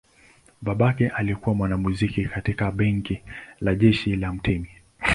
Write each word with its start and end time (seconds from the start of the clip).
Babake 0.61 1.09
alikuwa 1.09 1.55
mwanamuziki 1.55 2.25
katika 2.25 2.71
bendi 2.71 3.21
la 3.59 3.75
jeshi 3.75 4.15
la 4.15 4.33
mtemi. 4.33 4.69